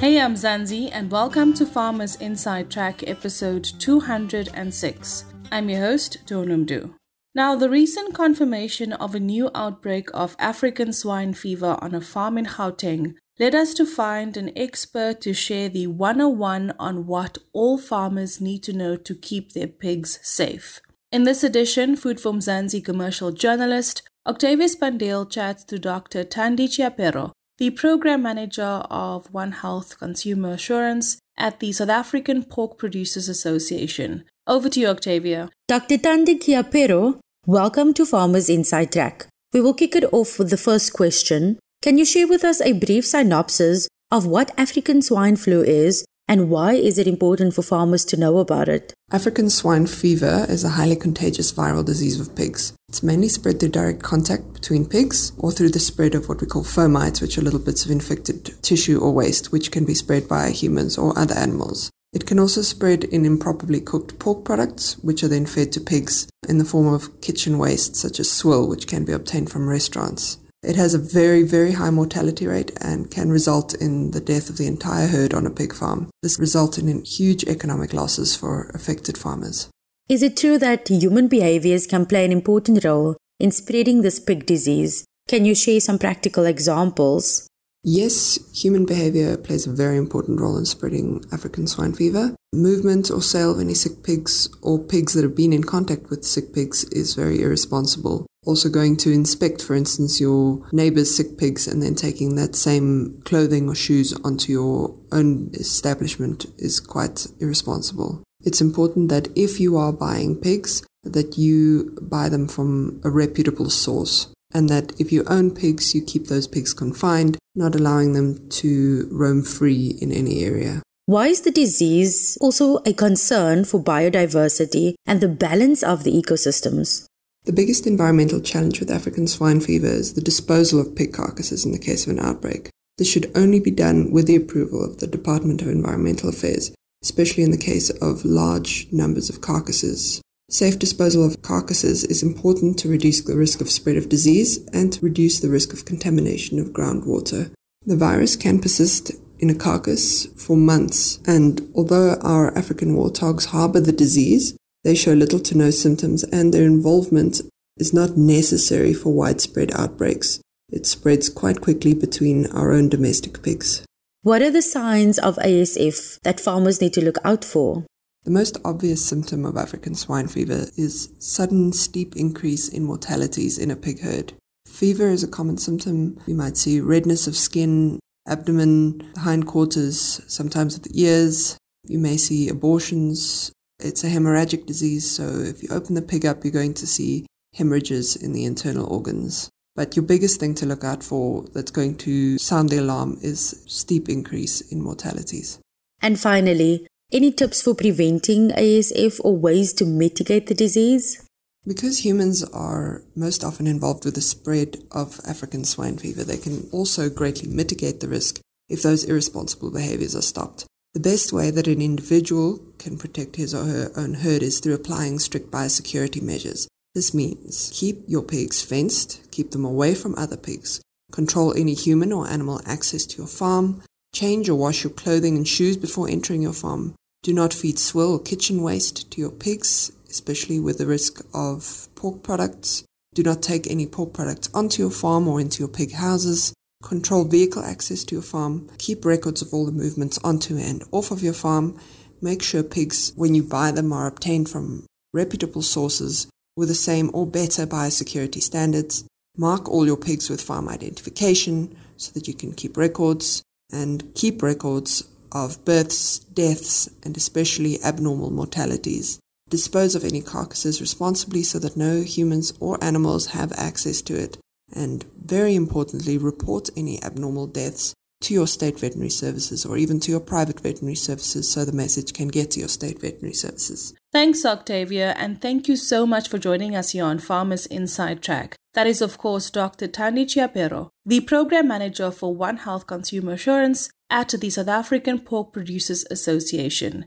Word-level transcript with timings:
Hey, 0.00 0.14
Mzansi, 0.14 0.90
and 0.92 1.10
welcome 1.10 1.52
to 1.54 1.66
Farmers 1.66 2.14
Inside 2.20 2.70
Track 2.70 3.02
episode 3.08 3.64
206. 3.64 5.24
I'm 5.50 5.68
your 5.68 5.80
host, 5.80 6.18
Donumdu. 6.24 6.94
Now, 7.34 7.56
the 7.56 7.68
recent 7.68 8.14
confirmation 8.14 8.92
of 8.92 9.16
a 9.16 9.20
new 9.20 9.50
outbreak 9.56 10.08
of 10.14 10.36
African 10.38 10.92
swine 10.92 11.34
fever 11.34 11.76
on 11.82 11.96
a 11.96 12.00
farm 12.00 12.38
in 12.38 12.46
Gauteng 12.46 13.16
led 13.40 13.56
us 13.56 13.74
to 13.74 13.84
find 13.84 14.36
an 14.36 14.56
expert 14.56 15.20
to 15.22 15.34
share 15.34 15.68
the 15.68 15.88
101 15.88 16.74
on 16.78 17.06
what 17.08 17.38
all 17.52 17.76
farmers 17.76 18.40
need 18.40 18.62
to 18.62 18.72
know 18.72 18.94
to 18.94 19.16
keep 19.16 19.52
their 19.52 19.66
pigs 19.66 20.20
safe. 20.22 20.80
In 21.10 21.24
this 21.24 21.42
edition, 21.42 21.96
Food 21.96 22.20
For 22.20 22.32
Mzansi 22.32 22.84
commercial 22.84 23.32
journalist 23.32 24.02
Octavius 24.28 24.76
Pandale 24.76 25.28
chats 25.28 25.64
to 25.64 25.76
Dr. 25.76 26.22
Thandi 26.22 26.68
Chiapero, 26.68 27.32
the 27.58 27.70
program 27.70 28.22
manager 28.22 28.82
of 28.88 29.34
One 29.34 29.50
Health 29.50 29.98
Consumer 29.98 30.52
Assurance 30.52 31.18
at 31.36 31.58
the 31.58 31.72
South 31.72 31.88
African 31.88 32.44
Pork 32.44 32.78
Producers 32.78 33.28
Association. 33.28 34.24
Over 34.46 34.68
to 34.68 34.78
you, 34.80 34.86
Octavia. 34.86 35.50
Dr. 35.66 35.96
Thandi 35.96 36.38
Chiapero, 36.38 37.18
welcome 37.46 37.92
to 37.94 38.06
Farmers 38.06 38.48
Inside 38.48 38.92
Track. 38.92 39.26
We 39.52 39.60
will 39.60 39.74
kick 39.74 39.96
it 39.96 40.04
off 40.12 40.38
with 40.38 40.50
the 40.50 40.56
first 40.56 40.92
question. 40.92 41.58
Can 41.82 41.98
you 41.98 42.04
share 42.04 42.28
with 42.28 42.44
us 42.44 42.60
a 42.60 42.74
brief 42.74 43.04
synopsis 43.04 43.88
of 44.12 44.24
what 44.24 44.52
African 44.56 45.02
swine 45.02 45.34
flu 45.34 45.60
is 45.64 46.04
and 46.28 46.50
why 46.50 46.74
is 46.74 46.96
it 46.96 47.08
important 47.08 47.54
for 47.54 47.62
farmers 47.62 48.04
to 48.04 48.16
know 48.16 48.38
about 48.38 48.68
it? 48.68 48.94
African 49.10 49.50
swine 49.50 49.88
fever 49.88 50.46
is 50.48 50.62
a 50.62 50.76
highly 50.78 50.94
contagious 50.94 51.52
viral 51.52 51.84
disease 51.84 52.20
of 52.20 52.36
pigs. 52.36 52.77
It's 52.88 53.02
mainly 53.02 53.28
spread 53.28 53.60
through 53.60 53.68
direct 53.68 54.02
contact 54.02 54.54
between 54.54 54.86
pigs 54.86 55.32
or 55.36 55.52
through 55.52 55.70
the 55.70 55.78
spread 55.78 56.14
of 56.14 56.26
what 56.26 56.40
we 56.40 56.46
call 56.46 56.64
fomites, 56.64 57.20
which 57.20 57.36
are 57.36 57.42
little 57.42 57.60
bits 57.60 57.84
of 57.84 57.90
infected 57.90 58.62
tissue 58.62 58.98
or 58.98 59.12
waste, 59.12 59.52
which 59.52 59.70
can 59.70 59.84
be 59.84 59.92
spread 59.94 60.26
by 60.26 60.50
humans 60.50 60.96
or 60.96 61.16
other 61.18 61.34
animals. 61.34 61.90
It 62.14 62.24
can 62.24 62.38
also 62.38 62.62
spread 62.62 63.04
in 63.04 63.26
improperly 63.26 63.82
cooked 63.82 64.18
pork 64.18 64.42
products, 64.42 64.96
which 65.00 65.22
are 65.22 65.28
then 65.28 65.44
fed 65.44 65.70
to 65.72 65.80
pigs 65.82 66.30
in 66.48 66.56
the 66.56 66.64
form 66.64 66.86
of 66.86 67.20
kitchen 67.20 67.58
waste, 67.58 67.94
such 67.94 68.18
as 68.18 68.30
swill, 68.30 68.66
which 68.66 68.86
can 68.86 69.04
be 69.04 69.12
obtained 69.12 69.50
from 69.50 69.68
restaurants. 69.68 70.38
It 70.62 70.76
has 70.76 70.94
a 70.94 70.98
very, 70.98 71.42
very 71.42 71.72
high 71.72 71.90
mortality 71.90 72.46
rate 72.46 72.72
and 72.80 73.10
can 73.10 73.28
result 73.28 73.74
in 73.74 74.12
the 74.12 74.20
death 74.20 74.48
of 74.48 74.56
the 74.56 74.66
entire 74.66 75.08
herd 75.08 75.34
on 75.34 75.46
a 75.46 75.50
pig 75.50 75.74
farm. 75.74 76.08
This 76.22 76.38
resulted 76.38 76.88
in 76.88 77.04
huge 77.04 77.44
economic 77.44 77.92
losses 77.92 78.34
for 78.34 78.70
affected 78.74 79.18
farmers. 79.18 79.68
Is 80.08 80.22
it 80.22 80.38
true 80.38 80.56
that 80.56 80.88
human 80.88 81.28
behaviors 81.28 81.86
can 81.86 82.06
play 82.06 82.24
an 82.24 82.32
important 82.32 82.82
role 82.82 83.18
in 83.38 83.50
spreading 83.50 84.00
this 84.00 84.18
pig 84.18 84.46
disease? 84.46 85.04
Can 85.28 85.44
you 85.44 85.54
share 85.54 85.80
some 85.80 85.98
practical 85.98 86.46
examples? 86.46 87.46
Yes, 87.84 88.38
human 88.58 88.86
behavior 88.86 89.36
plays 89.36 89.66
a 89.66 89.72
very 89.72 89.98
important 89.98 90.40
role 90.40 90.56
in 90.56 90.64
spreading 90.64 91.22
African 91.30 91.66
swine 91.66 91.92
fever. 91.92 92.34
Movement 92.54 93.10
or 93.10 93.20
sale 93.20 93.50
of 93.50 93.60
any 93.60 93.74
sick 93.74 94.02
pigs 94.02 94.48
or 94.62 94.78
pigs 94.78 95.12
that 95.12 95.24
have 95.24 95.36
been 95.36 95.52
in 95.52 95.64
contact 95.64 96.08
with 96.08 96.24
sick 96.24 96.54
pigs 96.54 96.84
is 96.84 97.14
very 97.14 97.42
irresponsible. 97.42 98.24
Also, 98.46 98.70
going 98.70 98.96
to 98.96 99.12
inspect, 99.12 99.60
for 99.60 99.74
instance, 99.74 100.18
your 100.18 100.66
neighbor's 100.72 101.14
sick 101.14 101.36
pigs 101.36 101.68
and 101.68 101.82
then 101.82 101.94
taking 101.94 102.34
that 102.36 102.56
same 102.56 103.20
clothing 103.26 103.68
or 103.68 103.74
shoes 103.74 104.14
onto 104.24 104.52
your 104.52 104.96
own 105.12 105.50
establishment 105.52 106.46
is 106.56 106.80
quite 106.80 107.26
irresponsible. 107.40 108.22
It's 108.44 108.60
important 108.60 109.08
that 109.08 109.28
if 109.36 109.60
you 109.60 109.76
are 109.76 109.92
buying 109.92 110.36
pigs, 110.36 110.82
that 111.02 111.38
you 111.38 111.96
buy 112.02 112.28
them 112.28 112.48
from 112.48 113.00
a 113.04 113.10
reputable 113.10 113.70
source 113.70 114.28
and 114.52 114.68
that 114.68 114.98
if 114.98 115.12
you 115.12 115.24
own 115.26 115.50
pigs, 115.50 115.94
you 115.94 116.02
keep 116.02 116.26
those 116.26 116.46
pigs 116.46 116.72
confined, 116.72 117.36
not 117.54 117.74
allowing 117.74 118.14
them 118.14 118.48
to 118.48 119.08
roam 119.10 119.42
free 119.42 119.98
in 120.00 120.12
any 120.12 120.44
area. 120.44 120.82
Why 121.06 121.28
is 121.28 121.42
the 121.42 121.50
disease 121.50 122.36
also 122.40 122.78
a 122.84 122.92
concern 122.92 123.64
for 123.64 123.82
biodiversity 123.82 124.94
and 125.06 125.20
the 125.20 125.28
balance 125.28 125.82
of 125.82 126.04
the 126.04 126.12
ecosystems? 126.12 127.06
The 127.44 127.52
biggest 127.52 127.86
environmental 127.86 128.40
challenge 128.40 128.78
with 128.78 128.90
African 128.90 129.26
swine 129.26 129.60
fever 129.60 129.86
is 129.86 130.14
the 130.14 130.20
disposal 130.20 130.80
of 130.80 130.94
pig 130.94 131.14
carcasses 131.14 131.64
in 131.64 131.72
the 131.72 131.78
case 131.78 132.06
of 132.06 132.12
an 132.12 132.18
outbreak. 132.18 132.68
This 132.98 133.10
should 133.10 133.30
only 133.34 133.58
be 133.58 133.70
done 133.70 134.10
with 134.10 134.26
the 134.26 134.36
approval 134.36 134.84
of 134.84 134.98
the 134.98 135.06
Department 135.06 135.62
of 135.62 135.68
Environmental 135.68 136.28
Affairs, 136.28 136.72
especially 137.02 137.42
in 137.42 137.50
the 137.50 137.56
case 137.56 137.90
of 137.90 138.24
large 138.24 138.86
numbers 138.92 139.30
of 139.30 139.40
carcasses 139.40 140.20
Safe 140.50 140.78
disposal 140.78 141.26
of 141.26 141.42
carcasses 141.42 142.04
is 142.04 142.22
important 142.22 142.78
to 142.78 142.88
reduce 142.88 143.20
the 143.20 143.36
risk 143.36 143.60
of 143.60 143.70
spread 143.70 143.98
of 143.98 144.08
disease 144.08 144.66
and 144.72 144.90
to 144.94 145.04
reduce 145.04 145.40
the 145.40 145.50
risk 145.50 145.74
of 145.74 145.84
contamination 145.84 146.58
of 146.58 146.68
groundwater. 146.68 147.50
The 147.84 147.98
virus 147.98 148.34
can 148.34 148.58
persist 148.58 149.12
in 149.38 149.50
a 149.50 149.54
carcass 149.54 150.24
for 150.42 150.56
months, 150.56 151.20
and 151.26 151.70
although 151.74 152.14
our 152.22 152.56
African 152.56 152.96
warthogs 152.96 153.48
harbor 153.48 153.80
the 153.80 153.92
disease, 153.92 154.56
they 154.84 154.94
show 154.94 155.12
little 155.12 155.40
to 155.40 155.56
no 155.56 155.68
symptoms, 155.68 156.24
and 156.24 156.54
their 156.54 156.64
involvement 156.64 157.42
is 157.76 157.92
not 157.92 158.16
necessary 158.16 158.94
for 158.94 159.12
widespread 159.12 159.70
outbreaks. 159.72 160.40
It 160.70 160.86
spreads 160.86 161.28
quite 161.28 161.60
quickly 161.60 161.92
between 161.92 162.46
our 162.52 162.72
own 162.72 162.88
domestic 162.88 163.42
pigs. 163.42 163.84
What 164.28 164.42
are 164.42 164.50
the 164.50 164.60
signs 164.60 165.18
of 165.18 165.36
ASF 165.36 166.20
that 166.20 166.38
farmers 166.38 166.82
need 166.82 166.92
to 166.92 167.02
look 167.02 167.16
out 167.24 167.46
for? 167.46 167.86
The 168.24 168.30
most 168.30 168.58
obvious 168.62 169.02
symptom 169.02 169.46
of 169.46 169.56
African 169.56 169.94
swine 169.94 170.28
fever 170.28 170.66
is 170.76 171.08
sudden 171.18 171.72
steep 171.72 172.14
increase 172.14 172.68
in 172.68 172.84
mortalities 172.84 173.56
in 173.56 173.70
a 173.70 173.74
pig 173.74 174.02
herd. 174.02 174.34
Fever 174.66 175.08
is 175.08 175.24
a 175.24 175.28
common 175.28 175.56
symptom. 175.56 176.20
You 176.26 176.34
might 176.34 176.58
see 176.58 176.78
redness 176.78 177.26
of 177.26 177.36
skin, 177.36 178.00
abdomen, 178.26 179.00
hindquarters, 179.16 180.20
sometimes 180.26 180.76
at 180.76 180.82
the 180.82 181.02
ears. 181.02 181.56
You 181.86 181.98
may 181.98 182.18
see 182.18 182.50
abortions. 182.50 183.50
It's 183.78 184.04
a 184.04 184.10
hemorrhagic 184.10 184.66
disease, 184.66 185.10
so 185.10 185.22
if 185.22 185.62
you 185.62 185.70
open 185.70 185.94
the 185.94 186.02
pig 186.02 186.26
up, 186.26 186.44
you're 186.44 186.52
going 186.52 186.74
to 186.74 186.86
see 186.86 187.24
hemorrhages 187.54 188.14
in 188.14 188.34
the 188.34 188.44
internal 188.44 188.92
organs. 188.92 189.48
But 189.78 189.94
your 189.94 190.04
biggest 190.04 190.40
thing 190.40 190.56
to 190.56 190.66
look 190.66 190.82
out 190.82 191.04
for 191.04 191.44
that's 191.54 191.70
going 191.70 191.98
to 191.98 192.36
sound 192.36 192.70
the 192.70 192.78
alarm 192.78 193.16
is 193.22 193.62
steep 193.68 194.08
increase 194.08 194.60
in 194.60 194.82
mortalities. 194.82 195.60
And 196.02 196.18
finally, 196.18 196.88
any 197.12 197.30
tips 197.30 197.62
for 197.62 197.76
preventing 197.76 198.48
ASF 198.50 199.20
or 199.22 199.36
ways 199.36 199.72
to 199.74 199.84
mitigate 199.84 200.48
the 200.48 200.54
disease? 200.54 201.24
Because 201.64 202.04
humans 202.04 202.42
are 202.42 203.04
most 203.14 203.44
often 203.44 203.68
involved 203.68 204.04
with 204.04 204.16
the 204.16 204.20
spread 204.20 204.78
of 204.90 205.20
African 205.24 205.62
swine 205.62 205.96
fever, 205.96 206.24
they 206.24 206.38
can 206.38 206.68
also 206.72 207.08
greatly 207.08 207.48
mitigate 207.48 208.00
the 208.00 208.08
risk 208.08 208.40
if 208.68 208.82
those 208.82 209.04
irresponsible 209.04 209.70
behaviors 209.70 210.16
are 210.16 210.22
stopped. 210.22 210.66
The 210.94 210.98
best 210.98 211.32
way 211.32 211.52
that 211.52 211.68
an 211.68 211.80
individual 211.80 212.58
can 212.80 212.98
protect 212.98 213.36
his 213.36 213.54
or 213.54 213.66
her 213.66 213.92
own 213.96 214.14
herd 214.14 214.42
is 214.42 214.58
through 214.58 214.74
applying 214.74 215.20
strict 215.20 215.52
biosecurity 215.52 216.20
measures. 216.20 216.66
This 216.98 217.14
means 217.14 217.70
keep 217.72 218.02
your 218.08 218.22
pigs 218.22 218.60
fenced, 218.60 219.30
keep 219.30 219.52
them 219.52 219.64
away 219.64 219.94
from 219.94 220.16
other 220.16 220.36
pigs, 220.36 220.80
control 221.12 221.54
any 221.54 221.74
human 221.74 222.12
or 222.12 222.26
animal 222.26 222.60
access 222.66 223.06
to 223.06 223.18
your 223.18 223.28
farm, 223.28 223.82
Change 224.12 224.48
or 224.48 224.56
wash 224.56 224.82
your 224.82 224.92
clothing 224.92 225.36
and 225.36 225.46
shoes 225.46 225.76
before 225.76 226.08
entering 226.08 226.42
your 226.42 226.52
farm. 226.52 226.96
Do 227.22 227.32
not 227.32 227.54
feed 227.54 227.78
swill 227.78 228.14
or 228.14 228.18
kitchen 228.18 228.64
waste 228.64 229.12
to 229.12 229.20
your 229.20 229.30
pigs, 229.30 229.92
especially 230.10 230.58
with 230.58 230.78
the 230.78 230.86
risk 230.86 231.24
of 231.32 231.86
pork 231.94 232.24
products. 232.24 232.82
Do 233.14 233.22
not 233.22 233.42
take 233.42 233.70
any 233.70 233.86
pork 233.86 234.12
products 234.12 234.50
onto 234.52 234.82
your 234.82 234.90
farm 234.90 235.28
or 235.28 235.40
into 235.40 235.60
your 235.60 235.68
pig 235.68 235.92
houses. 235.92 236.52
Control 236.82 237.22
vehicle 237.26 237.62
access 237.62 238.02
to 238.06 238.16
your 238.16 238.22
farm. 238.22 238.68
Keep 238.78 239.04
records 239.04 239.40
of 239.40 239.54
all 239.54 239.66
the 239.66 239.70
movements 239.70 240.18
onto 240.24 240.58
and 240.58 240.82
off 240.90 241.12
of 241.12 241.22
your 241.22 241.32
farm. 241.32 241.78
Make 242.20 242.42
sure 242.42 242.64
pigs, 242.64 243.12
when 243.14 243.36
you 243.36 243.44
buy 243.44 243.70
them, 243.70 243.92
are 243.92 244.08
obtained 244.08 244.48
from 244.48 244.84
reputable 245.14 245.62
sources 245.62 246.26
with 246.58 246.68
the 246.68 246.74
same 246.74 247.08
or 247.14 247.24
better 247.24 247.64
biosecurity 247.64 248.42
standards. 248.42 249.04
Mark 249.36 249.68
all 249.68 249.86
your 249.86 249.96
pigs 249.96 250.28
with 250.28 250.42
farm 250.42 250.68
identification 250.68 251.74
so 251.96 252.10
that 252.12 252.26
you 252.26 252.34
can 252.34 252.52
keep 252.52 252.76
records 252.76 253.44
and 253.72 254.12
keep 254.16 254.42
records 254.42 255.04
of 255.30 255.64
births, 255.64 256.18
deaths, 256.18 256.90
and 257.04 257.16
especially 257.16 257.80
abnormal 257.84 258.30
mortalities. 258.30 259.20
Dispose 259.48 259.94
of 259.94 260.04
any 260.04 260.20
carcasses 260.20 260.80
responsibly 260.80 261.44
so 261.44 261.60
that 261.60 261.76
no 261.76 262.02
humans 262.02 262.52
or 262.58 262.82
animals 262.82 263.26
have 263.26 263.52
access 263.52 264.02
to 264.02 264.18
it. 264.18 264.36
And 264.74 265.04
very 265.24 265.54
importantly, 265.54 266.18
report 266.18 266.70
any 266.76 267.00
abnormal 267.04 267.46
deaths 267.46 267.94
to 268.22 268.34
your 268.34 268.48
state 268.48 268.80
veterinary 268.80 269.10
services 269.10 269.64
or 269.64 269.78
even 269.78 270.00
to 270.00 270.10
your 270.10 270.20
private 270.20 270.58
veterinary 270.58 270.96
services 270.96 271.48
so 271.48 271.64
the 271.64 271.72
message 271.72 272.12
can 272.12 272.26
get 272.26 272.50
to 272.50 272.60
your 272.60 272.68
state 272.68 273.00
veterinary 273.00 273.34
services. 273.34 273.94
Thanks, 274.10 274.46
Octavia, 274.46 275.14
and 275.18 275.40
thank 275.40 275.68
you 275.68 275.76
so 275.76 276.06
much 276.06 276.30
for 276.30 276.38
joining 276.38 276.74
us 276.74 276.90
here 276.92 277.04
on 277.04 277.18
Farmers 277.18 277.66
Inside 277.66 278.22
Track. 278.22 278.56
That 278.72 278.86
is, 278.86 279.02
of 279.02 279.18
course, 279.18 279.50
Dr. 279.50 279.86
Thandi 279.86 280.24
Chiapero, 280.24 280.88
the 281.04 281.20
Program 281.20 281.68
Manager 281.68 282.10
for 282.10 282.34
One 282.34 282.56
Health 282.56 282.86
Consumer 282.86 283.32
Assurance 283.32 283.90
at 284.08 284.30
the 284.30 284.48
South 284.48 284.68
African 284.68 285.18
Pork 285.18 285.52
Producers 285.52 286.06
Association. 286.10 287.04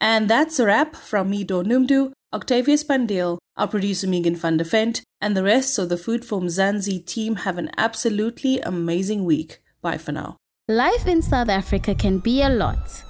And 0.00 0.28
that's 0.28 0.60
a 0.60 0.66
wrap 0.66 0.94
from 0.94 1.30
me, 1.30 1.44
Donumdu, 1.44 2.12
Octavius 2.32 2.84
Pandale, 2.84 3.38
our 3.56 3.66
producer 3.66 4.06
Megan 4.06 4.36
van 4.36 4.58
der 4.58 4.64
Vent, 4.64 5.02
and 5.20 5.36
the 5.36 5.42
rest 5.42 5.76
of 5.78 5.88
the 5.88 5.96
Food 5.96 6.24
for 6.24 6.40
Mzansi 6.40 7.04
team 7.04 7.36
have 7.36 7.58
an 7.58 7.70
absolutely 7.76 8.60
amazing 8.60 9.24
week. 9.24 9.60
Bye 9.82 9.98
for 9.98 10.12
now. 10.12 10.36
Life 10.68 11.06
in 11.08 11.20
South 11.20 11.48
Africa 11.48 11.96
can 11.96 12.18
be 12.18 12.42
a 12.42 12.48
lot. 12.48 13.02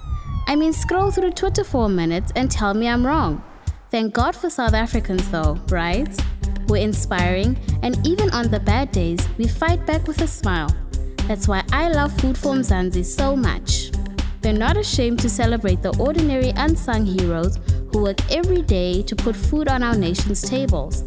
I 0.47 0.55
mean, 0.55 0.73
scroll 0.73 1.11
through 1.11 1.31
Twitter 1.31 1.63
for 1.63 1.85
a 1.85 1.89
minute 1.89 2.31
and 2.35 2.51
tell 2.51 2.73
me 2.73 2.87
I'm 2.87 3.05
wrong. 3.05 3.43
Thank 3.89 4.13
God 4.13 4.35
for 4.35 4.49
South 4.49 4.73
Africans, 4.73 5.29
though, 5.31 5.57
right? 5.69 6.07
We're 6.67 6.83
inspiring, 6.83 7.57
and 7.81 8.05
even 8.05 8.29
on 8.31 8.51
the 8.51 8.59
bad 8.59 8.91
days, 8.91 9.27
we 9.37 9.47
fight 9.47 9.85
back 9.85 10.07
with 10.07 10.21
a 10.21 10.27
smile. 10.27 10.69
That's 11.27 11.47
why 11.47 11.63
I 11.71 11.89
love 11.89 12.13
Food 12.19 12.37
for 12.37 12.53
Mzansi 12.53 13.03
so 13.03 13.35
much. 13.35 13.91
They're 14.41 14.53
not 14.53 14.77
ashamed 14.77 15.19
to 15.21 15.29
celebrate 15.29 15.81
the 15.81 15.97
ordinary 15.97 16.51
unsung 16.55 17.05
heroes 17.05 17.57
who 17.91 18.03
work 18.03 18.19
every 18.31 18.61
day 18.61 19.01
to 19.01 19.15
put 19.15 19.35
food 19.35 19.67
on 19.67 19.81
our 19.81 19.95
nation's 19.95 20.41
tables. 20.41 21.01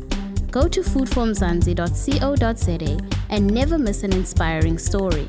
Go 0.50 0.67
to 0.67 0.81
foodformzansi.co.za 0.81 2.99
and 3.31 3.46
never 3.46 3.79
miss 3.79 4.02
an 4.02 4.12
inspiring 4.12 4.79
story. 4.79 5.29